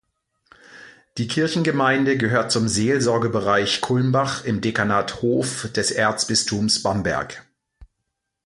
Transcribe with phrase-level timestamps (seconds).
[1.19, 7.45] Die Kirchengemeinde gehört zum Seelsorgebereich Kulmbach im Dekanat Hof des Erzbistums Bamberg.